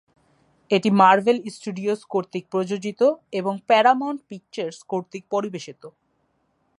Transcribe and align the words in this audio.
এটি 0.71 0.89
Marvel 1.01 1.37
Studios 1.55 1.99
কর্তৃক 2.13 2.45
প্রযোজিত 2.53 3.01
এবং 3.39 3.53
প্যারামাউন্ট 3.69 4.19
পিকচার্স 4.29 4.77
কর্তৃক 4.91 5.23
পরিবেশিত। 5.33 5.81